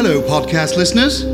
Hello, 0.00 0.22
podcast 0.22 0.76
listeners. 0.76 1.24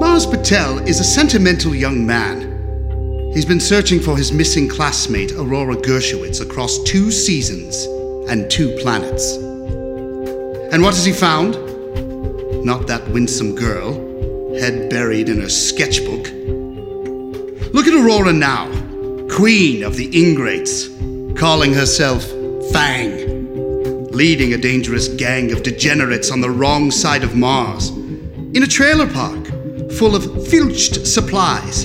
Mars 0.00 0.24
Patel 0.24 0.78
is 0.88 0.98
a 0.98 1.04
sentimental 1.04 1.74
young 1.74 2.06
man. 2.06 3.30
He's 3.34 3.44
been 3.44 3.60
searching 3.60 4.00
for 4.00 4.16
his 4.16 4.32
missing 4.32 4.66
classmate, 4.66 5.32
Aurora 5.32 5.76
Gershowitz, 5.76 6.40
across 6.40 6.82
two 6.84 7.10
seasons 7.10 7.84
and 8.30 8.50
two 8.50 8.74
planets. 8.78 9.34
And 10.72 10.82
what 10.82 10.94
has 10.94 11.04
he 11.04 11.12
found? 11.12 11.52
Not 12.64 12.86
that 12.86 13.06
winsome 13.08 13.54
girl, 13.54 13.92
head 14.58 14.88
buried 14.88 15.28
in 15.28 15.42
her 15.42 15.50
sketchbook. 15.50 16.32
Look 17.74 17.86
at 17.86 17.92
Aurora 17.92 18.32
now, 18.32 18.68
queen 19.28 19.82
of 19.82 19.96
the 19.96 20.08
ingrates, 20.18 20.88
calling 21.38 21.74
herself 21.74 22.24
Fang, 22.72 23.17
leading 24.18 24.52
a 24.52 24.58
dangerous 24.58 25.06
gang 25.06 25.52
of 25.52 25.62
degenerates 25.62 26.32
on 26.32 26.40
the 26.40 26.50
wrong 26.50 26.90
side 26.90 27.22
of 27.22 27.36
Mars, 27.36 27.90
in 27.90 28.64
a 28.64 28.66
trailer 28.66 29.06
park 29.06 29.46
full 29.92 30.16
of 30.16 30.48
filched 30.48 31.06
supplies, 31.06 31.84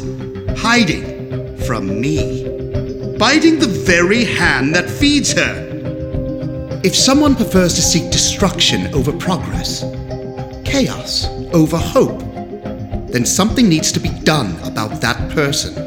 hiding 0.58 1.56
from 1.58 2.02
me, 2.02 2.44
biting 3.20 3.60
the 3.60 3.68
very 3.68 4.26
hand 4.26 4.74
that 4.74 4.90
feeds 4.90 5.32
her. 5.34 6.80
If 6.84 6.96
someone 6.96 7.36
prefers 7.36 7.76
to 7.76 7.84
seek 7.84 8.12
destruction 8.12 8.92
over 8.96 9.12
progress, 9.12 9.82
chaos 10.66 11.28
over 11.54 11.78
hope, 11.78 12.18
then 13.12 13.28
something 13.28 13.70
needs 13.70 13.92
to 13.92 14.00
be 14.00 14.10
done 14.10 14.60
about 14.64 15.02
that 15.02 15.32
person. 15.34 15.78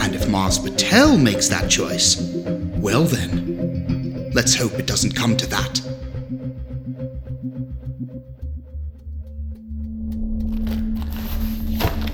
And 0.00 0.14
if 0.14 0.30
Mars 0.30 0.58
Patel 0.58 1.18
makes 1.18 1.48
that 1.48 1.68
choice, 1.68 2.16
well 2.78 3.04
then, 3.04 3.45
let's 4.36 4.54
hope 4.54 4.74
it 4.74 4.86
doesn't 4.86 5.16
come 5.16 5.34
to 5.34 5.46
that. 5.46 5.80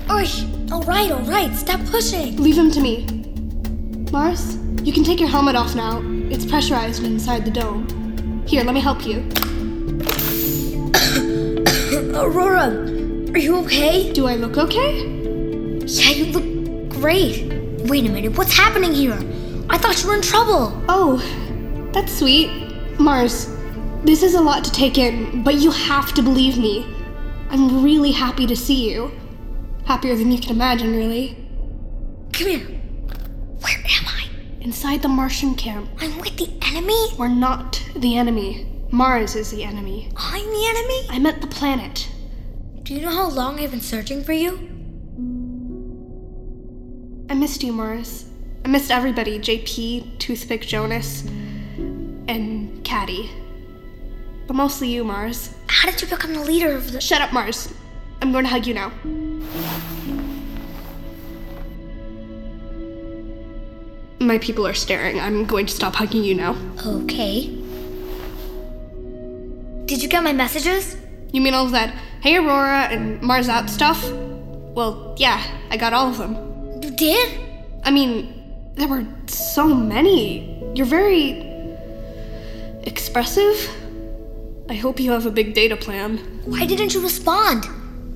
Oi! 0.09 0.25
Alright, 0.73 1.11
alright, 1.11 1.53
stop 1.53 1.81
pushing! 1.87 2.41
Leave 2.41 2.57
him 2.57 2.71
to 2.71 2.79
me. 2.79 3.05
Mars, 4.13 4.55
you 4.83 4.93
can 4.93 5.03
take 5.03 5.19
your 5.19 5.27
helmet 5.27 5.57
off 5.57 5.75
now. 5.75 6.01
It's 6.31 6.45
pressurized 6.45 7.03
inside 7.03 7.43
the 7.43 7.51
dome. 7.51 8.45
Here, 8.47 8.63
let 8.63 8.73
me 8.73 8.79
help 8.79 9.05
you. 9.05 9.17
Aurora, 12.15 12.69
are 13.33 13.37
you 13.37 13.57
okay? 13.65 14.13
Do 14.13 14.27
I 14.27 14.35
look 14.35 14.57
okay? 14.57 15.05
Yeah, 15.85 16.11
you 16.11 16.31
look 16.31 16.45
great. 17.01 17.51
Wait 17.89 18.05
a 18.05 18.09
minute, 18.09 18.37
what's 18.37 18.55
happening 18.55 18.93
here? 18.93 19.19
I 19.69 19.77
thought 19.77 20.01
you 20.01 20.07
were 20.07 20.15
in 20.15 20.21
trouble. 20.21 20.81
Oh, 20.87 21.19
that's 21.93 22.17
sweet. 22.17 22.49
Mars, 22.99 23.55
this 24.03 24.23
is 24.23 24.33
a 24.33 24.41
lot 24.41 24.63
to 24.63 24.71
take 24.71 24.97
in, 24.97 25.43
but 25.43 25.55
you 25.55 25.71
have 25.71 26.13
to 26.13 26.21
believe 26.21 26.57
me. 26.57 26.85
I'm 27.49 27.83
really 27.83 28.11
happy 28.11 28.47
to 28.47 28.55
see 28.55 28.91
you. 28.91 29.11
Happier 29.85 30.15
than 30.15 30.31
you 30.31 30.39
can 30.39 30.51
imagine, 30.51 30.95
really. 30.95 31.37
Come 32.33 32.47
here. 32.47 32.67
Where 33.59 33.77
am 33.77 34.07
I? 34.07 34.27
Inside 34.61 35.01
the 35.01 35.07
Martian 35.07 35.55
camp. 35.55 35.89
I'm 35.99 36.17
with 36.19 36.35
the 36.37 36.51
enemy? 36.63 37.13
We're 37.17 37.27
not 37.27 37.83
the 37.95 38.17
enemy. 38.17 38.67
Mars 38.91 39.35
is 39.35 39.51
the 39.51 39.63
enemy. 39.63 40.11
I'm 40.15 40.45
the 40.45 40.65
enemy? 40.67 41.07
I 41.09 41.19
meant 41.19 41.41
the 41.41 41.47
planet. 41.47 42.09
Do 42.83 42.93
you 42.93 43.01
know 43.01 43.09
how 43.09 43.29
long 43.29 43.59
I've 43.59 43.71
been 43.71 43.81
searching 43.81 44.23
for 44.23 44.33
you? 44.33 44.69
I 47.29 47.35
missed 47.35 47.63
you, 47.63 47.71
Mars. 47.71 48.25
I 48.65 48.67
missed 48.67 48.91
everybody 48.91 49.39
JP, 49.39 50.19
Toothpick 50.19 50.61
Jonas, 50.61 51.23
and 52.27 52.83
Caddy. 52.83 53.29
But 54.47 54.55
mostly 54.55 54.89
you, 54.89 55.03
Mars. 55.03 55.55
How 55.67 55.89
did 55.89 56.01
you 56.01 56.07
become 56.07 56.33
the 56.33 56.43
leader 56.43 56.75
of 56.75 56.91
the. 56.91 57.01
Shut 57.01 57.21
up, 57.21 57.33
Mars. 57.33 57.73
I'm 58.21 58.31
going 58.31 58.45
to 58.45 58.49
hug 58.49 58.65
you 58.65 58.73
now. 58.73 58.91
My 64.19 64.37
people 64.37 64.65
are 64.65 64.73
staring. 64.73 65.19
I'm 65.19 65.45
going 65.45 65.65
to 65.65 65.73
stop 65.73 65.95
hugging 65.95 66.23
you 66.23 66.35
now. 66.35 66.55
Okay. 66.85 67.47
Did 69.85 70.01
you 70.01 70.07
get 70.07 70.23
my 70.23 70.31
messages? 70.33 70.95
You 71.33 71.41
mean 71.41 71.53
all 71.53 71.65
of 71.65 71.71
that, 71.71 71.93
hey 72.21 72.37
Aurora 72.37 72.87
and 72.91 73.21
Mars 73.21 73.49
out 73.49 73.69
stuff? 73.69 74.01
Well, 74.11 75.15
yeah, 75.17 75.43
I 75.69 75.77
got 75.77 75.91
all 75.93 76.07
of 76.07 76.17
them. 76.17 76.35
You 76.81 76.91
did? 76.91 77.39
I 77.83 77.91
mean, 77.91 78.71
there 78.75 78.87
were 78.87 79.05
so 79.27 79.73
many. 79.73 80.61
You're 80.73 80.85
very 80.85 81.42
expressive. 82.83 83.69
I 84.69 84.75
hope 84.75 84.99
you 84.99 85.11
have 85.11 85.25
a 85.25 85.31
big 85.31 85.53
data 85.53 85.75
plan. 85.75 86.17
Why 86.45 86.65
didn't 86.65 86.93
you 86.93 87.01
respond? 87.01 87.67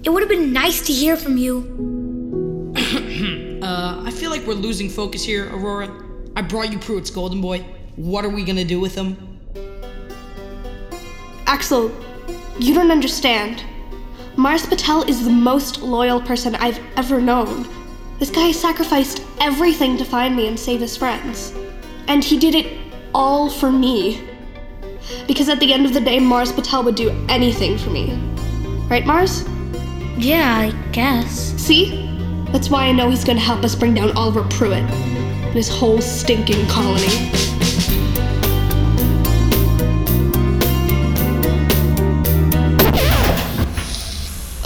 It 0.04 0.10
would 0.10 0.22
have 0.22 0.30
been 0.30 0.54
nice 0.54 0.86
to 0.88 0.94
hear 0.94 1.18
from 1.18 1.38
you. 1.38 2.74
Uh, 3.58 4.04
I 4.06 4.12
feel 4.12 4.30
like 4.30 4.46
we're 4.48 4.54
losing 4.54 4.88
focus 4.88 5.26
here, 5.26 5.50
Aurora. 5.54 5.90
I 6.38 6.42
brought 6.42 6.72
you 6.72 6.80
Pruitt's 6.80 7.10
Golden 7.10 7.42
Boy. 7.42 7.66
What 7.98 8.24
are 8.24 8.30
we 8.30 8.46
gonna 8.46 8.64
do 8.64 8.80
with 8.80 8.96
him? 8.96 9.18
Axel, 11.48 11.92
you 12.60 12.74
don't 12.74 12.92
understand. 12.92 13.64
Mars 14.38 14.66
Patel 14.66 15.04
is 15.10 15.26
the 15.26 15.32
most 15.32 15.82
loyal 15.82 16.22
person 16.22 16.56
I've 16.56 16.80
ever 16.96 17.20
known. 17.20 17.68
This 18.20 18.30
guy 18.30 18.52
sacrificed 18.52 19.24
everything 19.42 19.98
to 19.98 20.06
find 20.06 20.36
me 20.36 20.48
and 20.48 20.58
save 20.58 20.80
his 20.80 20.96
friends. 20.96 21.54
And 22.08 22.24
he 22.24 22.38
did 22.38 22.56
it 22.56 22.78
all 23.14 23.50
for 23.50 23.72
me. 23.72 24.22
Because 25.28 25.50
at 25.50 25.60
the 25.60 25.74
end 25.74 25.86
of 25.86 25.94
the 25.94 26.02
day, 26.02 26.20
Mars 26.20 26.52
Patel 26.52 26.84
would 26.84 26.96
do 26.96 27.10
anything 27.30 27.78
for 27.78 27.90
me. 27.90 28.14
Right, 28.90 29.06
Mars? 29.06 29.48
Yeah, 30.18 30.58
I 30.58 30.92
guess. 30.92 31.54
See? 31.62 32.04
That's 32.52 32.70
why 32.70 32.86
I 32.86 32.92
know 32.92 33.10
he's 33.10 33.24
gonna 33.24 33.40
help 33.40 33.64
us 33.64 33.76
bring 33.76 33.94
down 33.94 34.12
Oliver 34.12 34.44
Pruitt 34.44 34.84
and 34.84 35.54
his 35.54 35.70
whole 35.70 36.02
stinking 36.02 36.66
colony. 36.68 37.32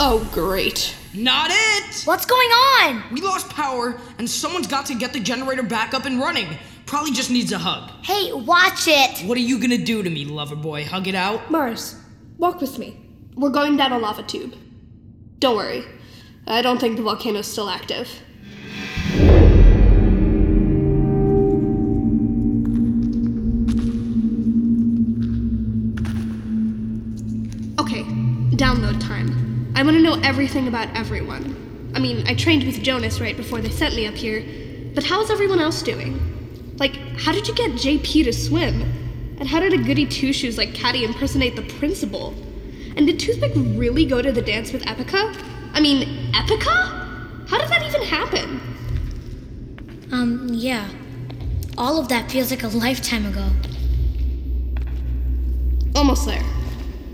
Oh, 0.03 0.27
great. 0.31 0.95
Not 1.13 1.51
it! 1.51 2.03
What's 2.05 2.25
going 2.25 2.49
on? 2.49 3.03
We 3.11 3.21
lost 3.21 3.49
power, 3.49 3.99
and 4.17 4.29
someone's 4.29 4.67
got 4.67 4.85
to 4.87 4.95
get 4.95 5.13
the 5.13 5.19
generator 5.19 5.63
back 5.63 5.93
up 5.93 6.05
and 6.05 6.19
running. 6.19 6.47
Probably 6.91 7.13
just 7.13 7.31
needs 7.31 7.53
a 7.53 7.57
hug. 7.57 7.89
Hey, 8.03 8.33
watch 8.33 8.85
it! 8.85 9.25
What 9.25 9.37
are 9.37 9.41
you 9.41 9.61
gonna 9.61 9.77
do 9.77 10.03
to 10.03 10.09
me, 10.09 10.25
lover 10.25 10.57
boy? 10.57 10.83
Hug 10.83 11.07
it 11.07 11.15
out? 11.15 11.49
Mars, 11.49 11.95
walk 12.37 12.59
with 12.59 12.77
me. 12.77 12.99
We're 13.33 13.49
going 13.49 13.77
down 13.77 13.93
a 13.93 13.97
lava 13.97 14.23
tube. 14.23 14.53
Don't 15.39 15.55
worry. 15.55 15.85
I 16.47 16.61
don't 16.61 16.81
think 16.81 16.97
the 16.97 17.01
volcano's 17.01 17.47
still 17.47 17.69
active. 17.69 18.09
Okay, 27.79 28.03
download 28.57 28.99
time. 28.99 29.71
I 29.77 29.83
want 29.83 29.95
to 29.95 30.03
know 30.03 30.19
everything 30.25 30.67
about 30.67 30.93
everyone. 30.93 31.91
I 31.95 31.99
mean, 31.99 32.27
I 32.27 32.35
trained 32.35 32.65
with 32.65 32.83
Jonas 32.83 33.21
right 33.21 33.37
before 33.37 33.61
they 33.61 33.69
sent 33.69 33.95
me 33.95 34.07
up 34.07 34.15
here, 34.15 34.43
but 34.93 35.05
how's 35.05 35.31
everyone 35.31 35.61
else 35.61 35.81
doing? 35.81 36.30
Like, 36.77 36.95
how 37.17 37.31
did 37.31 37.47
you 37.47 37.55
get 37.55 37.71
JP 37.71 38.25
to 38.25 38.33
swim? 38.33 38.81
And 39.39 39.47
how 39.47 39.59
did 39.59 39.73
a 39.73 39.77
goody 39.77 40.05
two 40.05 40.33
shoes 40.33 40.57
like 40.57 40.73
Caddy 40.73 41.03
impersonate 41.03 41.55
the 41.55 41.63
principal? 41.63 42.33
And 42.95 43.07
did 43.07 43.19
Toothpick 43.19 43.53
really 43.55 44.05
go 44.05 44.21
to 44.21 44.31
the 44.31 44.41
dance 44.41 44.71
with 44.71 44.83
Epica? 44.83 45.35
I 45.73 45.79
mean, 45.79 46.31
Epica? 46.33 47.47
How 47.47 47.57
did 47.57 47.69
that 47.69 47.83
even 47.83 48.01
happen? 48.03 48.61
Um, 50.11 50.49
yeah. 50.51 50.89
All 51.77 51.99
of 51.99 52.09
that 52.09 52.29
feels 52.29 52.51
like 52.51 52.63
a 52.63 52.67
lifetime 52.67 53.25
ago. 53.25 53.49
Almost 55.95 56.25
there. 56.25 56.43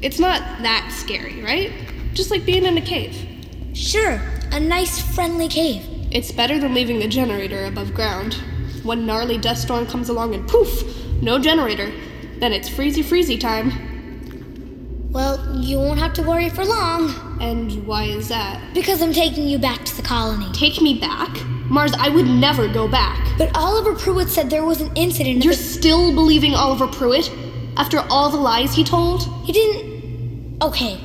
It's 0.02 0.20
not 0.20 0.42
that 0.62 0.92
scary, 0.96 1.42
right? 1.42 1.72
Just 2.14 2.32
like 2.32 2.46
being 2.46 2.66
in 2.66 2.78
a 2.78 2.82
cave. 2.82 3.16
Sure, 3.74 4.20
a 4.52 4.60
nice, 4.60 5.02
friendly 5.16 5.48
cave. 5.48 5.84
It's 6.12 6.32
better 6.32 6.60
than 6.60 6.74
leaving 6.74 7.00
the 7.00 7.08
generator 7.08 7.66
above 7.66 7.94
ground. 7.94 8.38
One 8.88 9.06
gnarly 9.06 9.38
dust 9.38 9.64
storm 9.64 9.86
comes 9.86 10.08
along 10.08 10.34
and 10.34 10.48
poof, 10.48 10.82
no 11.22 11.38
generator. 11.40 11.92
Then 12.40 12.54
it's 12.54 12.70
freezy 12.70 13.04
freezy 13.04 13.38
time. 13.38 15.10
Well, 15.12 15.60
you 15.62 15.78
won't 15.78 16.00
have 16.00 16.14
to 16.14 16.24
worry 16.24 16.48
for 16.50 16.64
long, 16.64 17.38
And 17.42 17.86
why 17.86 18.06
is 18.06 18.30
that? 18.30 18.74
because 18.74 19.02
I'm 19.02 19.12
taking 19.12 19.46
you 19.46 19.58
back 19.58 19.84
to 19.84 19.96
the 19.98 20.02
colony. 20.04 20.50
Take 20.54 20.82
me 20.82 21.00
back? 21.00 21.30
Mars, 21.70 21.92
I 22.00 22.08
would 22.08 22.28
never 22.28 22.70
go 22.70 22.88
back. 22.88 23.28
But 23.38 23.52
Oliver 23.58 23.94
Pruitt 23.94 24.30
said 24.30 24.50
there 24.50 24.64
was 24.64 24.80
an 24.80 24.90
incident. 24.96 25.44
You're 25.44 25.54
the- 25.54 25.62
still 25.62 26.16
believing 26.16 26.54
Oliver 26.56 26.88
Pruitt? 26.88 27.30
After 27.76 28.00
all 28.10 28.30
the 28.30 28.38
lies 28.38 28.74
he 28.74 28.86
told? 28.86 29.24
He 29.44 29.52
didn't. 29.52 30.64
Okay. 30.64 30.98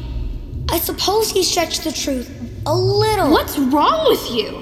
I 0.68 0.78
suppose 0.78 1.32
he 1.32 1.42
stretched 1.42 1.82
the 1.82 1.90
truth 1.90 2.30
a 2.64 2.74
little. 2.76 3.30
What's 3.32 3.58
wrong 3.58 4.08
with 4.08 4.30
you? 4.30 4.61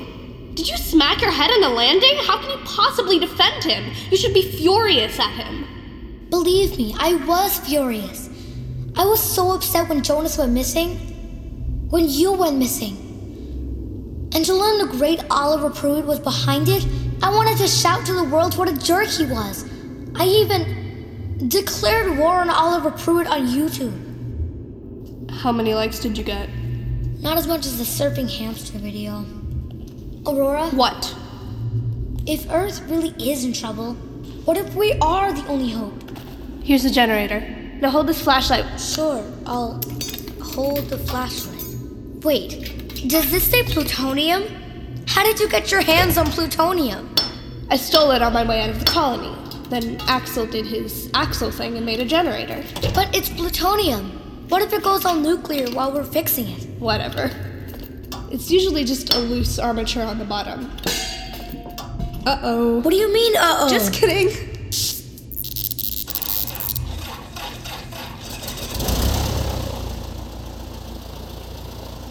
Did 0.60 0.68
you 0.68 0.76
smack 0.76 1.22
your 1.22 1.30
head 1.30 1.50
on 1.50 1.62
the 1.62 1.70
landing? 1.70 2.18
How 2.18 2.38
can 2.38 2.50
you 2.50 2.62
possibly 2.66 3.18
defend 3.18 3.64
him? 3.64 3.94
You 4.10 4.18
should 4.18 4.34
be 4.34 4.42
furious 4.42 5.18
at 5.18 5.30
him. 5.30 6.26
Believe 6.28 6.76
me, 6.76 6.94
I 6.98 7.14
was 7.14 7.60
furious. 7.60 8.28
I 8.94 9.06
was 9.06 9.22
so 9.22 9.52
upset 9.52 9.88
when 9.88 10.02
Jonas 10.02 10.36
went 10.36 10.52
missing. 10.52 10.98
When 11.88 12.10
you 12.10 12.32
went 12.34 12.58
missing. 12.58 12.94
And 14.34 14.44
to 14.44 14.52
learn 14.52 14.76
the 14.76 14.98
great 14.98 15.24
Oliver 15.30 15.70
Pruitt 15.70 16.04
was 16.04 16.20
behind 16.20 16.68
it, 16.68 16.86
I 17.22 17.34
wanted 17.34 17.56
to 17.56 17.66
shout 17.66 18.04
to 18.04 18.12
the 18.12 18.24
world 18.24 18.58
what 18.58 18.68
a 18.68 18.76
jerk 18.76 19.08
he 19.08 19.24
was. 19.24 19.64
I 20.14 20.26
even 20.26 21.48
declared 21.48 22.18
war 22.18 22.34
on 22.34 22.50
Oliver 22.50 22.90
Pruitt 22.90 23.26
on 23.28 23.46
YouTube. 23.46 25.30
How 25.30 25.52
many 25.52 25.72
likes 25.72 26.00
did 26.00 26.18
you 26.18 26.24
get? 26.24 26.50
Not 27.22 27.38
as 27.38 27.46
much 27.46 27.64
as 27.64 27.78
the 27.78 27.84
surfing 27.84 28.28
hamster 28.28 28.76
video. 28.76 29.24
Aurora, 30.26 30.66
What? 30.68 31.14
if 32.26 32.48
Earth 32.50 32.82
really 32.88 33.14
is 33.18 33.44
in 33.44 33.52
trouble, 33.52 33.94
what 34.44 34.56
if 34.56 34.74
we 34.74 34.92
are 35.00 35.32
the 35.32 35.46
only 35.46 35.70
hope? 35.70 35.94
Here's 36.62 36.82
the 36.82 36.90
generator. 36.90 37.40
Now 37.80 37.90
hold 37.90 38.06
this 38.06 38.20
flashlight. 38.20 38.78
Sure, 38.78 39.24
I'll 39.46 39.80
hold 40.42 40.88
the 40.90 40.98
flashlight. 40.98 41.64
Wait, 42.22 43.08
does 43.08 43.30
this 43.30 43.50
say 43.50 43.62
plutonium? 43.62 44.44
How 45.06 45.24
did 45.24 45.40
you 45.40 45.48
get 45.48 45.70
your 45.72 45.80
hands 45.80 46.18
on 46.18 46.26
plutonium? 46.26 47.14
I 47.70 47.76
stole 47.76 48.10
it 48.10 48.20
on 48.20 48.32
my 48.34 48.46
way 48.46 48.60
out 48.60 48.70
of 48.70 48.78
the 48.78 48.84
colony. 48.84 49.34
Then 49.70 49.96
Axel 50.02 50.44
did 50.46 50.66
his 50.66 51.10
Axel 51.14 51.50
thing 51.50 51.76
and 51.76 51.86
made 51.86 52.00
a 52.00 52.04
generator. 52.04 52.62
But 52.94 53.14
it's 53.16 53.30
plutonium. 53.30 54.10
What 54.50 54.60
if 54.62 54.72
it 54.72 54.82
goes 54.82 55.04
all 55.04 55.14
nuclear 55.16 55.70
while 55.70 55.92
we're 55.92 56.04
fixing 56.04 56.48
it? 56.48 56.68
Whatever. 56.78 57.30
It's 58.30 58.48
usually 58.48 58.84
just 58.84 59.12
a 59.12 59.18
loose 59.18 59.58
armature 59.58 60.04
on 60.04 60.18
the 60.18 60.24
bottom. 60.24 60.70
Uh 62.24 62.38
oh. 62.42 62.80
What 62.80 62.90
do 62.90 62.96
you 62.96 63.12
mean, 63.12 63.36
uh 63.36 63.56
oh? 63.60 63.68
Just 63.68 63.92
kidding. 63.92 64.28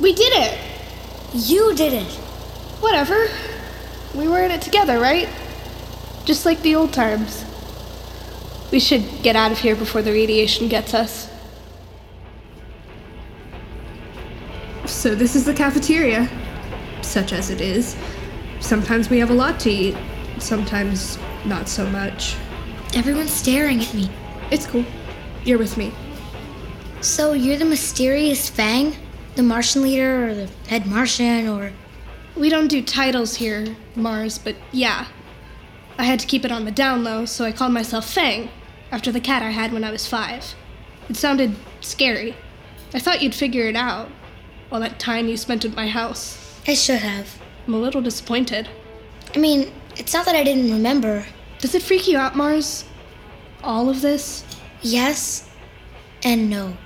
We 0.01 0.13
did 0.13 0.33
it! 0.33 0.57
You 1.33 1.73
did 1.75 1.93
it. 1.93 2.11
Whatever. 2.81 3.27
We 4.13 4.27
were 4.27 4.43
in 4.43 4.51
it 4.51 4.61
together, 4.61 4.99
right? 4.99 5.29
Just 6.25 6.45
like 6.45 6.61
the 6.63 6.75
old 6.75 6.91
times. 6.91 7.45
We 8.71 8.79
should 8.79 9.03
get 9.23 9.35
out 9.35 9.51
of 9.51 9.59
here 9.59 9.75
before 9.75 10.01
the 10.01 10.11
radiation 10.11 10.67
gets 10.67 10.93
us. 10.93 11.28
So, 14.99 15.15
this 15.15 15.33
is 15.33 15.45
the 15.45 15.53
cafeteria. 15.53 16.29
Such 17.01 17.31
as 17.31 17.49
it 17.49 17.61
is. 17.61 17.95
Sometimes 18.59 19.09
we 19.09 19.17
have 19.19 19.29
a 19.29 19.33
lot 19.33 19.57
to 19.61 19.69
eat, 19.69 19.95
sometimes 20.39 21.17
not 21.45 21.69
so 21.69 21.89
much. 21.89 22.35
Everyone's 22.93 23.31
staring 23.31 23.79
at 23.79 23.93
me. 23.93 24.09
It's 24.51 24.67
cool. 24.67 24.83
You're 25.45 25.57
with 25.57 25.77
me. 25.77 25.93
So 26.99 27.31
you're 27.31 27.55
the 27.55 27.63
mysterious 27.63 28.49
Fang? 28.49 28.93
The 29.37 29.41
Martian 29.41 29.83
leader, 29.83 30.27
or 30.27 30.35
the 30.35 30.49
head 30.67 30.85
Martian, 30.85 31.47
or. 31.47 31.71
We 32.35 32.49
don't 32.49 32.67
do 32.67 32.81
titles 32.81 33.35
here, 33.35 33.77
Mars, 33.95 34.37
but 34.37 34.57
yeah. 34.73 35.07
I 35.97 36.03
had 36.03 36.19
to 36.19 36.27
keep 36.27 36.43
it 36.43 36.51
on 36.51 36.65
the 36.65 36.71
down 36.71 37.05
low, 37.05 37.23
so 37.23 37.45
I 37.45 37.53
called 37.53 37.71
myself 37.71 38.05
Fang, 38.05 38.49
after 38.91 39.13
the 39.13 39.21
cat 39.21 39.43
I 39.43 39.51
had 39.51 39.71
when 39.71 39.85
I 39.85 39.91
was 39.91 40.05
five. 40.05 40.55
It 41.07 41.15
sounded 41.15 41.55
scary. 41.79 42.35
I 42.93 42.99
thought 42.99 43.21
you'd 43.21 43.33
figure 43.33 43.63
it 43.63 43.77
out. 43.77 44.09
All 44.71 44.79
that 44.79 44.99
time 44.99 45.27
you 45.27 45.37
spent 45.37 45.65
at 45.65 45.75
my 45.75 45.87
house. 45.87 46.59
I 46.67 46.73
should 46.73 46.99
have. 46.99 47.39
I'm 47.67 47.73
a 47.73 47.77
little 47.79 48.01
disappointed. 48.01 48.67
I 49.35 49.39
mean, 49.39 49.71
it's 49.97 50.13
not 50.13 50.25
that 50.25 50.35
I 50.35 50.43
didn't 50.43 50.71
remember. 50.71 51.25
Does 51.59 51.75
it 51.75 51.81
freak 51.81 52.07
you 52.07 52.17
out, 52.17 52.35
Mars? 52.35 52.85
All 53.63 53.89
of 53.89 54.01
this? 54.01 54.43
Yes 54.81 55.49
and 56.23 56.49
no. 56.49 56.77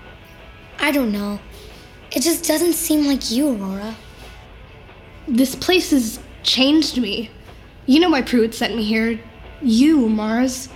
I 0.80 0.92
don't 0.92 1.12
know. 1.12 1.40
It 2.12 2.22
just 2.22 2.48
doesn't 2.48 2.74
seem 2.74 3.06
like 3.08 3.32
you, 3.32 3.50
Aurora. 3.56 3.96
This 5.28 5.56
place 5.56 5.92
has 5.92 6.20
changed 6.44 6.98
me. 7.00 7.30
You 7.86 8.00
know 8.00 8.10
why 8.10 8.22
Pruitt 8.22 8.54
sent 8.54 8.76
me 8.76 8.84
here. 8.84 9.20
You, 9.62 10.08
Mars. 10.10 10.70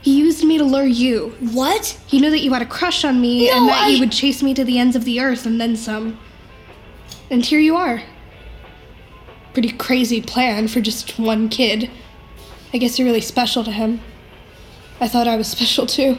He 0.00 0.18
used 0.18 0.44
me 0.44 0.58
to 0.58 0.64
lure 0.64 0.84
you. 0.84 1.34
What? 1.52 1.98
He 2.06 2.20
knew 2.20 2.30
that 2.30 2.40
you 2.40 2.52
had 2.52 2.62
a 2.62 2.66
crush 2.66 3.04
on 3.04 3.20
me 3.20 3.48
and 3.48 3.68
that 3.68 3.84
I- 3.84 3.88
you 3.88 4.00
would 4.00 4.10
chase 4.12 4.42
me 4.42 4.52
to 4.54 4.64
the 4.64 4.78
ends 4.78 4.96
of 4.96 5.04
the 5.04 5.20
earth 5.20 5.46
and 5.46 5.60
then 5.60 5.76
some. 5.76 6.18
And 7.32 7.42
here 7.42 7.60
you 7.60 7.76
are. 7.76 8.02
Pretty 9.54 9.72
crazy 9.72 10.20
plan 10.20 10.68
for 10.68 10.82
just 10.82 11.18
one 11.18 11.48
kid. 11.48 11.90
I 12.74 12.78
guess 12.78 12.98
you're 12.98 13.08
really 13.08 13.22
special 13.22 13.64
to 13.64 13.72
him. 13.72 14.02
I 15.00 15.08
thought 15.08 15.26
I 15.26 15.36
was 15.36 15.48
special 15.48 15.86
too. 15.86 16.18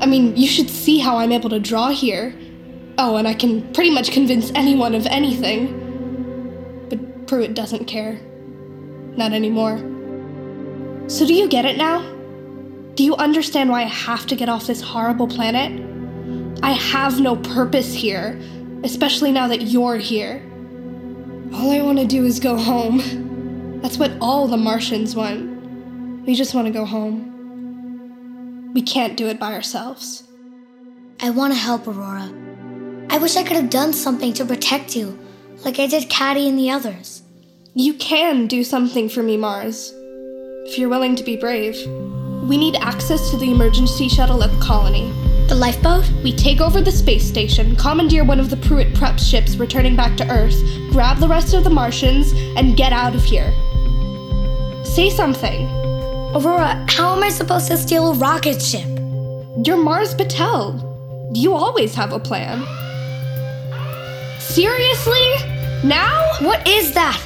I 0.00 0.06
mean, 0.06 0.36
you 0.36 0.46
should 0.46 0.70
see 0.70 1.00
how 1.00 1.16
I'm 1.16 1.32
able 1.32 1.50
to 1.50 1.58
draw 1.58 1.88
here. 1.88 2.32
Oh, 2.96 3.16
and 3.16 3.26
I 3.26 3.34
can 3.34 3.72
pretty 3.72 3.90
much 3.90 4.12
convince 4.12 4.52
anyone 4.54 4.94
of 4.94 5.04
anything. 5.06 6.86
But 6.88 7.26
Pruitt 7.26 7.54
doesn't 7.54 7.86
care. 7.86 8.20
Not 9.16 9.32
anymore. 9.32 9.78
So, 11.08 11.26
do 11.26 11.34
you 11.34 11.48
get 11.48 11.64
it 11.64 11.76
now? 11.76 12.08
Do 12.94 13.02
you 13.02 13.16
understand 13.16 13.68
why 13.68 13.82
I 13.82 13.88
have 13.88 14.26
to 14.28 14.36
get 14.36 14.48
off 14.48 14.68
this 14.68 14.80
horrible 14.80 15.26
planet? 15.26 15.87
I 16.62 16.72
have 16.72 17.20
no 17.20 17.36
purpose 17.36 17.94
here, 17.94 18.40
especially 18.84 19.32
now 19.32 19.48
that 19.48 19.62
you're 19.62 19.96
here. 19.96 20.42
All 21.54 21.70
I 21.70 21.80
want 21.80 21.98
to 21.98 22.06
do 22.06 22.24
is 22.24 22.40
go 22.40 22.56
home. 22.56 23.80
That's 23.80 23.96
what 23.96 24.12
all 24.20 24.48
the 24.48 24.56
Martians 24.56 25.14
want. 25.14 26.26
We 26.26 26.34
just 26.34 26.54
want 26.54 26.66
to 26.66 26.72
go 26.72 26.84
home. 26.84 28.72
We 28.74 28.82
can't 28.82 29.16
do 29.16 29.28
it 29.28 29.38
by 29.40 29.54
ourselves. 29.54 30.24
I 31.20 31.30
want 31.30 31.52
to 31.52 31.58
help 31.58 31.86
Aurora. 31.86 32.32
I 33.10 33.18
wish 33.18 33.36
I 33.36 33.42
could 33.42 33.56
have 33.56 33.70
done 33.70 33.92
something 33.92 34.32
to 34.34 34.44
protect 34.44 34.94
you, 34.94 35.18
like 35.64 35.78
I 35.78 35.86
did 35.86 36.10
Caddy 36.10 36.48
and 36.48 36.58
the 36.58 36.70
others. 36.70 37.22
You 37.74 37.94
can 37.94 38.46
do 38.46 38.62
something 38.64 39.08
for 39.08 39.22
me, 39.22 39.36
Mars. 39.36 39.92
If 40.66 40.76
you're 40.76 40.90
willing 40.90 41.16
to 41.16 41.24
be 41.24 41.36
brave. 41.36 41.76
We 42.48 42.56
need 42.56 42.76
access 42.76 43.30
to 43.30 43.36
the 43.36 43.50
emergency 43.50 44.08
shuttle 44.08 44.42
at 44.42 44.50
the 44.50 44.60
colony. 44.60 45.12
The 45.48 45.54
lifeboat? 45.54 46.06
We 46.22 46.36
take 46.36 46.60
over 46.60 46.82
the 46.82 46.92
space 46.92 47.26
station, 47.26 47.74
commandeer 47.74 48.22
one 48.22 48.38
of 48.38 48.50
the 48.50 48.58
Pruitt 48.58 48.94
prep 48.94 49.18
ships 49.18 49.56
returning 49.56 49.96
back 49.96 50.14
to 50.18 50.30
Earth, 50.30 50.62
grab 50.90 51.16
the 51.16 51.26
rest 51.26 51.54
of 51.54 51.64
the 51.64 51.70
Martians, 51.70 52.32
and 52.58 52.76
get 52.76 52.92
out 52.92 53.14
of 53.14 53.24
here. 53.24 53.50
Say 54.84 55.08
something. 55.08 55.66
Aurora, 56.34 56.84
how 56.90 57.16
am 57.16 57.22
I 57.22 57.30
supposed 57.30 57.68
to 57.68 57.78
steal 57.78 58.10
a 58.10 58.14
rocket 58.16 58.60
ship? 58.60 58.86
You're 59.64 59.82
Mars 59.82 60.14
Patel. 60.14 61.32
You 61.34 61.54
always 61.54 61.94
have 61.94 62.12
a 62.12 62.18
plan. 62.18 62.62
Seriously? 64.38 65.32
Now? 65.82 66.30
What 66.40 66.68
is 66.68 66.92
that? 66.92 67.16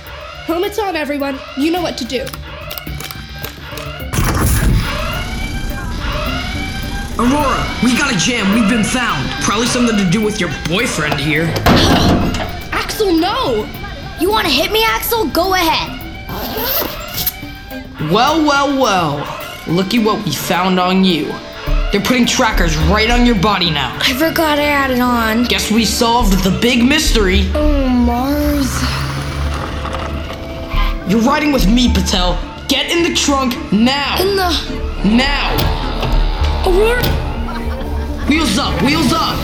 Helmets 0.46 0.78
on, 0.78 0.94
everyone. 0.94 1.40
You 1.58 1.72
know 1.72 1.82
what 1.82 1.98
to 1.98 2.04
do. 2.04 2.24
We 7.82 7.96
got 7.96 8.14
a 8.14 8.18
jam. 8.18 8.54
We've 8.54 8.68
been 8.68 8.84
found. 8.84 9.28
Probably 9.42 9.66
something 9.66 9.96
to 9.96 10.08
do 10.08 10.22
with 10.22 10.40
your 10.40 10.50
boyfriend 10.68 11.18
here. 11.18 11.52
Axel, 12.72 13.12
no! 13.12 13.68
You 14.20 14.30
want 14.30 14.46
to 14.46 14.52
hit 14.52 14.70
me, 14.70 14.84
Axel? 14.84 15.26
Go 15.28 15.54
ahead. 15.54 15.98
Well, 18.10 18.44
well, 18.44 18.80
well. 18.80 19.38
Looky 19.66 19.98
what 19.98 20.24
we 20.24 20.32
found 20.32 20.78
on 20.78 21.04
you. 21.04 21.26
They're 21.92 22.00
putting 22.00 22.24
trackers 22.26 22.76
right 22.76 23.10
on 23.10 23.26
your 23.26 23.38
body 23.40 23.70
now. 23.70 23.96
I 24.00 24.14
forgot 24.14 24.58
I 24.58 24.62
had 24.62 24.90
it 24.90 25.00
on. 25.00 25.44
Guess 25.44 25.70
we 25.70 25.84
solved 25.84 26.42
the 26.44 26.58
big 26.60 26.84
mystery. 26.84 27.50
Oh, 27.54 27.88
Mars. 27.88 28.72
You're 31.10 31.20
riding 31.20 31.52
with 31.52 31.68
me, 31.68 31.92
Patel. 31.92 32.38
Get 32.68 32.90
in 32.90 33.02
the 33.02 33.14
trunk 33.14 33.54
now. 33.72 34.20
In 34.20 34.36
the. 34.36 34.50
Now. 35.04 35.52
Aurora! 36.66 37.21
Wheels 38.32 38.56
up, 38.56 38.82
wheels 38.82 39.12
up. 39.12 39.36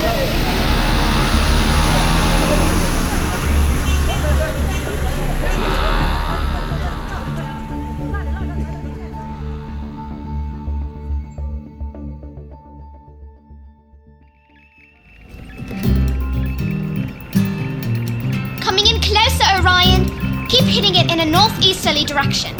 Coming 18.59 18.87
in 18.87 19.02
closer, 19.02 19.45
Orion. 19.61 20.07
Keep 20.49 20.64
hitting 20.64 20.95
it 20.95 21.12
in 21.12 21.21
a 21.21 21.26
northeasterly 21.26 22.07
direction. 22.07 22.57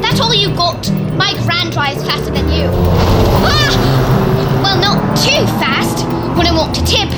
That 0.00 0.18
all 0.22 0.32
you 0.32 0.48
got? 0.56 0.90
My 1.12 1.34
grand 1.44 1.72
drive's 1.72 2.02
faster 2.06 2.32
than 2.32 2.48
you. 2.48 2.70
Ah! 2.72 4.09
Well, 4.62 4.78
not 4.80 5.16
too 5.16 5.44
fast. 5.58 6.04
Wouldn't 6.36 6.56
want 6.56 6.74
to 6.76 6.84
tip. 6.84 7.08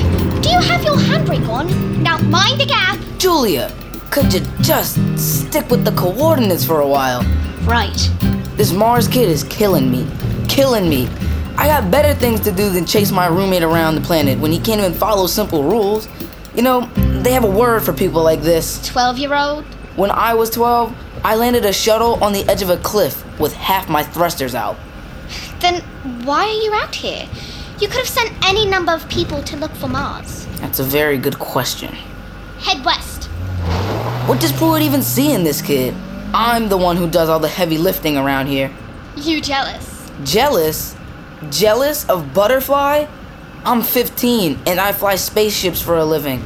Do 0.41 0.49
you 0.49 0.59
have 0.59 0.83
your 0.83 0.95
handbrake 0.95 1.47
on? 1.49 2.01
Now 2.01 2.17
mind 2.17 2.59
the 2.59 2.65
gap. 2.65 2.99
Julia, 3.17 3.71
could 4.11 4.33
you 4.33 4.41
just 4.61 4.97
stick 5.17 5.69
with 5.69 5.83
the 5.85 5.91
coordinates 5.91 6.65
for 6.65 6.79
a 6.81 6.87
while? 6.87 7.21
Right. 7.63 8.09
This 8.55 8.71
Mars 8.71 9.07
kid 9.07 9.29
is 9.29 9.43
killing 9.45 9.89
me. 9.91 10.07
killing 10.47 10.87
me. 10.89 11.07
I 11.57 11.67
got 11.67 11.89
better 11.91 12.13
things 12.13 12.39
to 12.41 12.51
do 12.51 12.69
than 12.69 12.85
chase 12.85 13.11
my 13.11 13.27
roommate 13.27 13.63
around 13.63 13.95
the 13.95 14.01
planet 14.01 14.39
when 14.39 14.51
he 14.51 14.59
can't 14.59 14.79
even 14.79 14.93
follow 14.93 15.27
simple 15.27 15.63
rules. 15.63 16.07
You 16.55 16.61
know, 16.61 16.81
they 17.21 17.31
have 17.31 17.43
a 17.43 17.49
word 17.49 17.83
for 17.83 17.93
people 17.93 18.23
like 18.23 18.41
this. 18.41 18.85
12 18.87 19.17
year 19.17 19.33
old? 19.33 19.63
When 19.95 20.11
I 20.11 20.33
was 20.33 20.49
12, 20.49 20.95
I 21.23 21.35
landed 21.35 21.65
a 21.65 21.73
shuttle 21.73 22.23
on 22.23 22.33
the 22.33 22.43
edge 22.49 22.61
of 22.61 22.69
a 22.69 22.77
cliff 22.77 23.23
with 23.39 23.53
half 23.53 23.89
my 23.89 24.03
thrusters 24.03 24.55
out. 24.55 24.77
Then 25.63 25.81
why 26.25 26.43
are 26.43 26.61
you 26.61 26.73
out 26.73 26.93
here? 26.93 27.25
You 27.79 27.87
could 27.87 27.99
have 27.99 28.07
sent 28.09 28.33
any 28.45 28.65
number 28.65 28.91
of 28.91 29.07
people 29.07 29.41
to 29.43 29.55
look 29.55 29.71
for 29.71 29.87
Mars. 29.87 30.45
That's 30.57 30.79
a 30.79 30.83
very 30.83 31.17
good 31.17 31.39
question. 31.39 31.87
Head 32.59 32.83
west. 32.83 33.29
What 34.27 34.41
does 34.41 34.51
Pruitt 34.51 34.81
even 34.81 35.01
see 35.01 35.31
in 35.31 35.45
this 35.45 35.61
kid? 35.61 35.95
I'm 36.33 36.67
the 36.67 36.75
one 36.75 36.97
who 36.97 37.09
does 37.09 37.29
all 37.29 37.39
the 37.39 37.47
heavy 37.47 37.77
lifting 37.77 38.17
around 38.17 38.47
here. 38.47 38.75
You 39.15 39.39
jealous? 39.39 40.11
Jealous? 40.25 40.97
Jealous 41.49 42.09
of 42.09 42.33
Butterfly? 42.33 43.07
I'm 43.63 43.81
15 43.83 44.59
and 44.67 44.81
I 44.81 44.91
fly 44.91 45.15
spaceships 45.15 45.81
for 45.81 45.97
a 45.97 46.03
living. 46.03 46.41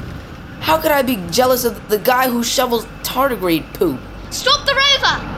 How 0.60 0.80
could 0.80 0.92
I 0.92 1.02
be 1.02 1.16
jealous 1.32 1.66
of 1.66 1.90
the 1.90 1.98
guy 1.98 2.30
who 2.30 2.44
shovels 2.44 2.86
tardigrade 3.02 3.74
poop? 3.74 4.00
Stop 4.30 4.64
the 4.68 4.76
rover! 4.76 5.34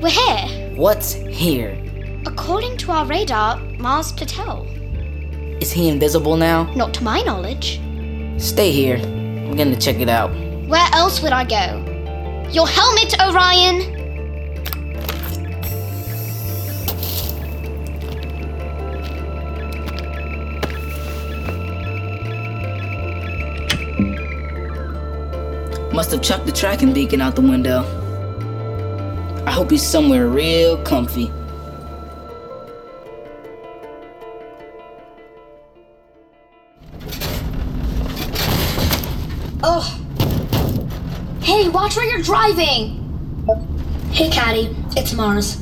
We're 0.00 0.08
here. 0.08 0.55
What's 0.76 1.14
here? 1.14 1.74
According 2.26 2.76
to 2.78 2.92
our 2.92 3.06
radar, 3.06 3.58
Mars 3.78 4.12
Patel. 4.12 4.66
Is 5.58 5.72
he 5.72 5.88
invisible 5.88 6.36
now? 6.36 6.70
Not 6.74 6.92
to 6.94 7.02
my 7.02 7.22
knowledge. 7.22 7.80
Stay 8.36 8.72
here. 8.72 8.98
I'm 8.98 9.56
gonna 9.56 9.80
check 9.80 10.00
it 10.00 10.10
out. 10.10 10.30
Where 10.68 10.86
else 10.92 11.22
would 11.22 11.32
I 11.32 11.44
go? 11.44 11.82
Your 12.50 12.68
helmet, 12.68 13.18
Orion! 13.18 13.94
Must 25.94 26.10
have 26.10 26.20
chucked 26.20 26.44
the 26.44 26.52
tracking 26.52 26.92
beacon 26.92 27.22
out 27.22 27.34
the 27.34 27.40
window. 27.40 28.05
Hope 29.56 29.70
he's 29.70 29.82
somewhere 29.82 30.26
real 30.28 30.76
comfy. 30.82 31.32
Oh. 39.62 39.98
Hey, 41.40 41.70
watch 41.70 41.96
where 41.96 42.04
you're 42.04 42.20
driving! 42.20 43.46
Hey, 44.12 44.28
Caddy, 44.28 44.76
it's 44.94 45.14
Mars. 45.14 45.58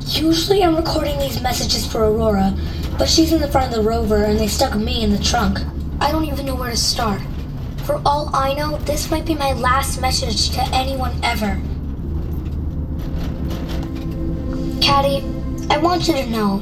Usually 0.00 0.62
I'm 0.62 0.76
recording 0.76 1.18
these 1.18 1.40
messages 1.40 1.90
for 1.90 2.04
Aurora, 2.04 2.54
but 2.98 3.08
she's 3.08 3.32
in 3.32 3.40
the 3.40 3.48
front 3.48 3.74
of 3.74 3.82
the 3.82 3.88
rover 3.88 4.24
and 4.24 4.38
they 4.38 4.48
stuck 4.48 4.76
me 4.76 5.02
in 5.02 5.10
the 5.10 5.18
trunk. 5.18 5.60
I 5.98 6.12
don't 6.12 6.26
even 6.26 6.44
know 6.44 6.56
where 6.56 6.72
to 6.72 6.76
start. 6.76 7.22
For 7.86 8.02
all 8.04 8.28
I 8.34 8.52
know, 8.52 8.76
this 8.80 9.10
might 9.10 9.24
be 9.24 9.34
my 9.34 9.54
last 9.54 9.98
message 9.98 10.50
to 10.50 10.60
anyone 10.74 11.18
ever. 11.22 11.58
Caddy, 14.84 15.24
I 15.70 15.78
want 15.78 16.06
you 16.08 16.12
to 16.12 16.26
know, 16.26 16.58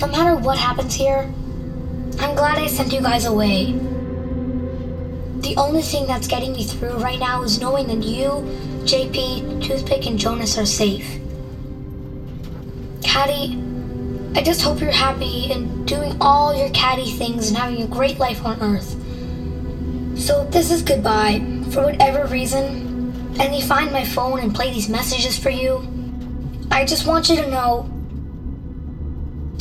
no 0.00 0.08
matter 0.08 0.34
what 0.34 0.58
happens 0.58 0.92
here, 0.92 1.32
I'm 2.18 2.34
glad 2.34 2.58
I 2.58 2.66
sent 2.66 2.92
you 2.92 3.00
guys 3.00 3.26
away. 3.26 3.74
The 5.38 5.54
only 5.56 5.80
thing 5.80 6.08
that's 6.08 6.26
getting 6.26 6.50
me 6.52 6.64
through 6.64 6.94
right 6.94 7.20
now 7.20 7.44
is 7.44 7.60
knowing 7.60 7.86
that 7.86 8.02
you, 8.04 8.24
JP, 8.86 9.62
Toothpick, 9.62 10.04
and 10.06 10.18
Jonas 10.18 10.58
are 10.58 10.66
safe. 10.66 11.20
Caddy, 13.04 13.62
I 14.34 14.42
just 14.42 14.62
hope 14.62 14.80
you're 14.80 14.90
happy 14.90 15.52
and 15.52 15.86
doing 15.86 16.16
all 16.20 16.52
your 16.52 16.70
caddy 16.70 17.12
things 17.12 17.50
and 17.50 17.56
having 17.56 17.82
a 17.82 17.86
great 17.86 18.18
life 18.18 18.44
on 18.44 18.60
Earth. 18.60 18.96
So 20.18 20.44
this 20.46 20.72
is 20.72 20.82
goodbye. 20.82 21.38
For 21.70 21.84
whatever 21.84 22.26
reason, 22.26 23.14
and 23.38 23.54
you 23.54 23.62
find 23.62 23.92
my 23.92 24.04
phone 24.04 24.40
and 24.40 24.52
play 24.52 24.72
these 24.72 24.88
messages 24.88 25.38
for 25.38 25.50
you, 25.50 25.86
I 26.72 26.84
just 26.84 27.06
want 27.06 27.28
you 27.28 27.36
to 27.36 27.50
know. 27.50 27.90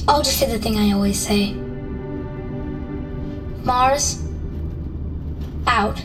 I'll 0.07 0.21
just 0.21 0.37
say 0.37 0.49
the 0.49 0.59
thing 0.59 0.77
I 0.77 0.91
always 0.91 1.19
say. 1.19 1.53
Mars, 3.63 4.23
out. 5.67 6.03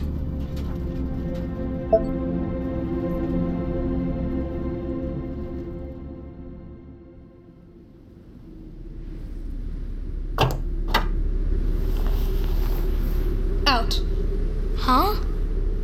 Out. 13.67 14.01
Huh? 14.77 15.15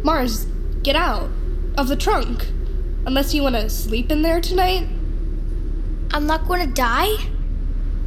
Mars, 0.04 0.46
get 0.84 0.96
out. 0.96 1.30
Of 1.78 1.88
the 1.88 1.96
trunk. 1.96 2.48
Unless 3.06 3.34
you 3.34 3.44
want 3.44 3.56
to 3.56 3.70
sleep 3.70 4.12
in 4.12 4.24
there 4.24 4.42
tonight? 4.42 4.88
I'm 6.14 6.28
not 6.28 6.48
going 6.48 6.68
to 6.68 6.74
die? 6.74 7.16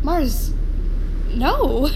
Mars, 0.02 0.52
no. 1.30 1.88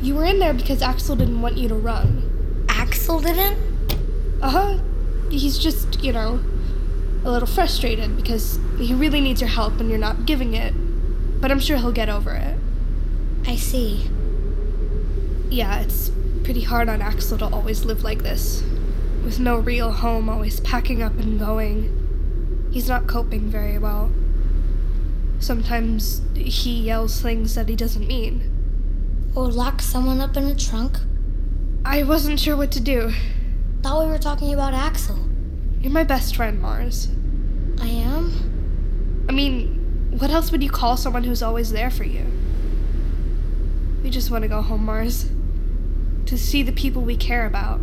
You 0.00 0.14
were 0.14 0.24
in 0.24 0.38
there 0.38 0.54
because 0.54 0.82
Axel 0.82 1.16
didn't 1.16 1.40
want 1.40 1.56
you 1.56 1.68
to 1.68 1.74
run. 1.74 2.64
Axel 2.68 3.20
didn't? 3.20 3.58
Uh 4.40 4.50
huh. 4.50 4.78
He's 5.30 5.58
just, 5.58 6.02
you 6.04 6.12
know, 6.12 6.40
a 7.24 7.30
little 7.30 7.48
frustrated 7.48 8.16
because 8.16 8.60
he 8.78 8.94
really 8.94 9.20
needs 9.20 9.40
your 9.40 9.50
help 9.50 9.80
and 9.80 9.90
you're 9.90 9.98
not 9.98 10.26
giving 10.26 10.54
it. 10.54 10.72
But 11.40 11.50
I'm 11.50 11.58
sure 11.58 11.76
he'll 11.76 11.90
get 11.90 12.08
over 12.08 12.32
it. 12.34 12.56
I 13.46 13.56
see. 13.56 14.08
Yeah, 15.50 15.80
it's 15.80 16.12
pretty 16.44 16.62
hard 16.62 16.88
on 16.88 17.02
Axel 17.02 17.38
to 17.38 17.46
always 17.46 17.84
live 17.84 18.04
like 18.04 18.22
this. 18.22 18.62
With 19.24 19.40
no 19.40 19.58
real 19.58 19.90
home, 19.90 20.28
always 20.28 20.60
packing 20.60 21.02
up 21.02 21.18
and 21.18 21.40
going. 21.40 22.68
He's 22.70 22.88
not 22.88 23.08
coping 23.08 23.50
very 23.50 23.78
well. 23.78 24.12
Sometimes 25.38 26.22
he 26.34 26.82
yells 26.82 27.20
things 27.20 27.54
that 27.54 27.68
he 27.68 27.76
doesn't 27.76 28.06
mean. 28.06 28.52
Or 29.34 29.48
lock 29.48 29.82
someone 29.82 30.20
up 30.20 30.36
in 30.36 30.44
a 30.44 30.54
trunk? 30.54 30.98
I 31.84 32.02
wasn't 32.02 32.40
sure 32.40 32.56
what 32.56 32.72
to 32.72 32.80
do. 32.80 33.12
Thought 33.82 34.04
we 34.04 34.10
were 34.10 34.18
talking 34.18 34.52
about 34.52 34.74
Axel. 34.74 35.18
You're 35.80 35.92
my 35.92 36.04
best 36.04 36.34
friend, 36.34 36.60
Mars. 36.60 37.08
I 37.80 37.88
am? 37.88 39.26
I 39.28 39.32
mean, 39.32 40.14
what 40.18 40.30
else 40.30 40.50
would 40.50 40.62
you 40.62 40.70
call 40.70 40.96
someone 40.96 41.24
who's 41.24 41.42
always 41.42 41.70
there 41.70 41.90
for 41.90 42.04
you? 42.04 42.24
We 44.02 44.10
just 44.10 44.30
want 44.30 44.42
to 44.42 44.48
go 44.48 44.62
home, 44.62 44.84
Mars. 44.84 45.30
To 46.26 46.38
see 46.38 46.62
the 46.62 46.72
people 46.72 47.02
we 47.02 47.16
care 47.16 47.46
about. 47.46 47.80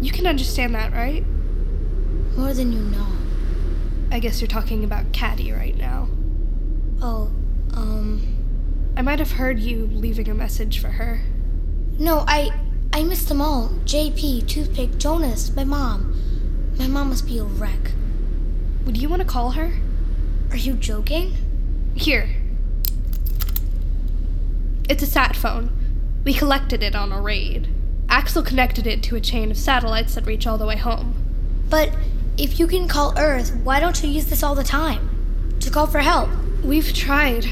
You 0.00 0.12
can 0.12 0.26
understand 0.26 0.74
that, 0.74 0.92
right? 0.92 1.24
More 2.36 2.54
than 2.54 2.72
you 2.72 2.80
know. 2.80 3.06
I 4.10 4.18
guess 4.18 4.40
you're 4.40 4.48
talking 4.48 4.84
about 4.84 5.12
Caddy 5.12 5.52
right 5.52 5.76
now. 5.76 6.08
Oh, 7.02 7.30
um. 7.74 8.36
I 8.96 9.02
might 9.02 9.18
have 9.18 9.32
heard 9.32 9.58
you 9.58 9.86
leaving 9.86 10.28
a 10.28 10.34
message 10.34 10.80
for 10.80 10.88
her. 10.88 11.22
No, 11.98 12.24
I. 12.26 12.50
I 12.92 13.04
missed 13.04 13.28
them 13.28 13.40
all. 13.40 13.68
JP, 13.84 14.48
Toothpick, 14.48 14.98
Jonas, 14.98 15.54
my 15.54 15.64
mom. 15.64 16.14
My 16.76 16.88
mom 16.88 17.10
must 17.10 17.26
be 17.26 17.38
a 17.38 17.44
wreck. 17.44 17.92
Would 18.84 18.96
you 18.96 19.08
want 19.08 19.22
to 19.22 19.28
call 19.28 19.52
her? 19.52 19.74
Are 20.50 20.56
you 20.56 20.74
joking? 20.74 21.34
Here. 21.94 22.28
It's 24.88 25.02
a 25.02 25.06
sat 25.06 25.36
phone. 25.36 25.70
We 26.24 26.34
collected 26.34 26.82
it 26.82 26.96
on 26.96 27.12
a 27.12 27.20
raid. 27.20 27.68
Axel 28.08 28.42
connected 28.42 28.86
it 28.88 29.02
to 29.04 29.14
a 29.14 29.20
chain 29.20 29.52
of 29.52 29.56
satellites 29.56 30.16
that 30.16 30.26
reach 30.26 30.46
all 30.46 30.58
the 30.58 30.66
way 30.66 30.76
home. 30.76 31.14
But 31.70 31.92
if 32.36 32.58
you 32.58 32.66
can 32.66 32.88
call 32.88 33.14
Earth, 33.16 33.54
why 33.62 33.78
don't 33.78 34.02
you 34.02 34.08
use 34.08 34.26
this 34.26 34.42
all 34.42 34.56
the 34.56 34.64
time? 34.64 35.56
To 35.60 35.70
call 35.70 35.86
for 35.86 36.00
help. 36.00 36.28
We've 36.62 36.92
tried. 36.92 37.46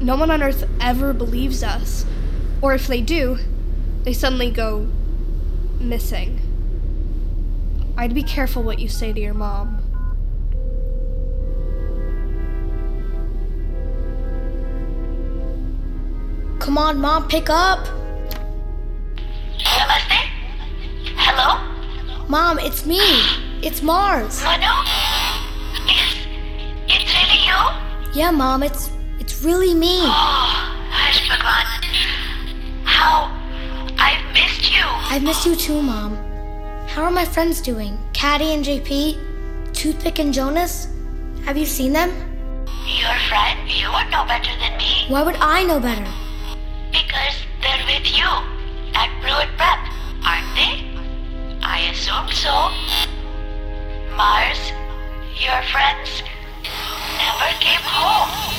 No 0.00 0.16
one 0.16 0.30
on 0.30 0.42
Earth 0.42 0.68
ever 0.80 1.12
believes 1.12 1.62
us. 1.62 2.06
Or 2.62 2.74
if 2.74 2.86
they 2.86 3.00
do, 3.00 3.38
they 4.04 4.12
suddenly 4.12 4.50
go 4.50 4.86
missing. 5.80 6.40
I'd 7.96 8.14
be 8.14 8.22
careful 8.22 8.62
what 8.62 8.78
you 8.78 8.88
say 8.88 9.12
to 9.12 9.20
your 9.20 9.34
mom. 9.34 9.82
Come 16.60 16.78
on, 16.78 16.98
Mom, 16.98 17.26
pick 17.28 17.48
up. 17.48 17.86
Namaste. 19.58 20.28
Hello? 21.16 22.26
Mom, 22.28 22.58
it's 22.58 22.84
me. 22.84 23.00
It's 23.62 23.82
Mars. 23.82 24.42
Manu? 24.42 25.05
Yeah, 28.16 28.30
Mom, 28.30 28.62
it's 28.62 28.88
it's 29.20 29.44
really 29.44 29.74
me. 29.74 29.98
Oh, 30.00 30.08
I've 30.90 31.20
forgotten. 31.28 31.84
How 32.82 33.28
I've 33.98 34.24
missed 34.32 34.74
you. 34.74 34.84
I've 35.12 35.22
missed 35.22 35.44
you 35.44 35.54
too, 35.54 35.82
Mom. 35.82 36.16
How 36.88 37.02
are 37.02 37.10
my 37.10 37.26
friends 37.26 37.60
doing? 37.60 37.98
Caddy 38.14 38.54
and 38.54 38.64
JP? 38.64 39.74
Toothpick 39.74 40.18
and 40.18 40.32
Jonas? 40.32 40.88
Have 41.44 41.58
you 41.58 41.66
seen 41.66 41.92
them? 41.92 42.08
your 42.86 43.12
friend. 43.28 43.68
You 43.68 43.92
would 43.92 44.08
know 44.10 44.24
better 44.24 44.56
than 44.60 44.78
me. 44.78 45.04
Why 45.08 45.22
would 45.22 45.36
I 45.36 45.64
know 45.64 45.78
better? 45.78 46.08
Because 46.90 47.36
they're 47.60 47.84
with 47.84 48.08
you 48.16 48.24
at 48.96 49.12
Pruitt 49.20 49.52
Prep, 49.60 49.80
aren't 50.24 50.48
they? 50.56 50.88
I 51.60 51.92
assume 51.92 52.32
so. 52.32 52.72
Mars, 54.16 54.72
your 55.36 55.60
friends 55.68 56.22
never 57.38 57.58
came 57.60 57.82
home. 57.82 58.55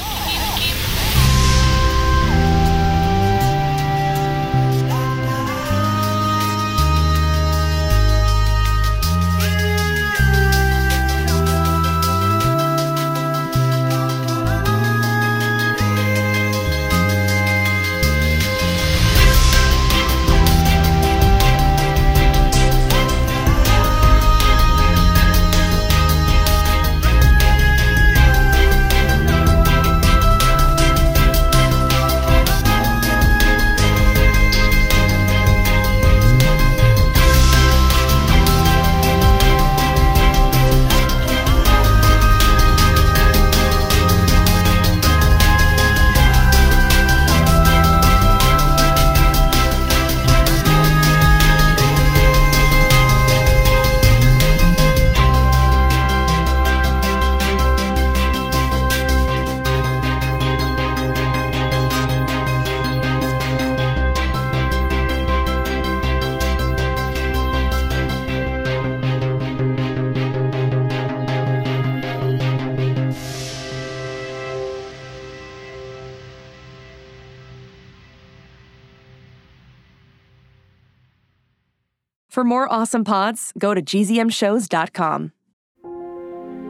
For 82.38 82.44
more 82.44 82.72
awesome 82.72 83.04
pods, 83.04 83.52
go 83.58 83.74
to 83.74 83.82
gzmshows.com. 83.82 85.32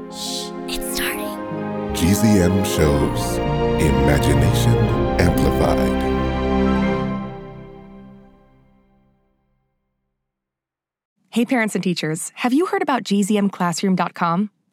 Shh, 0.09 0.49
It's 0.73 0.95
starting. 0.95 1.35
GZM 1.91 2.63
shows 2.65 3.37
Imagination 3.81 4.73
Amplified. 5.19 6.07
Hey, 11.31 11.43
parents 11.43 11.75
and 11.75 11.83
teachers, 11.83 12.31
have 12.35 12.53
you 12.53 12.67
heard 12.67 12.81
about 12.81 13.03
gzmclassroom.com? 13.03 14.49